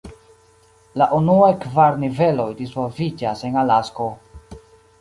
[1.01, 4.09] La unuaj kvar niveloj disvolviĝas en Alasko.